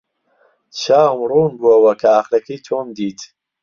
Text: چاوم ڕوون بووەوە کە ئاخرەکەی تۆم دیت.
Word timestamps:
چاوم 0.79 1.19
ڕوون 1.29 1.51
بووەوە 1.59 1.93
کە 2.01 2.07
ئاخرەکەی 2.13 2.59
تۆم 2.65 2.87
دیت. 2.97 3.19